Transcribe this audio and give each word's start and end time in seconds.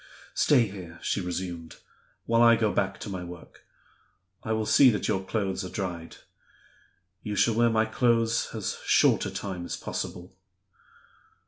"Stay 0.33 0.65
here," 0.65 0.97
she 1.03 1.21
resumed, 1.21 1.75
"while 2.25 2.41
I 2.41 2.55
go 2.55 2.73
back 2.73 2.99
to 3.01 3.07
my 3.07 3.23
work. 3.23 3.65
I 4.43 4.51
will 4.51 4.65
see 4.65 4.89
that 4.89 5.07
your 5.07 5.23
clothes 5.23 5.63
are 5.63 5.69
dried. 5.69 6.15
You 7.21 7.35
shall 7.35 7.53
wear 7.53 7.69
my 7.69 7.85
clothes 7.85 8.47
as 8.51 8.79
short 8.83 9.27
a 9.27 9.29
time 9.29 9.63
as 9.63 9.77
possible." 9.77 10.35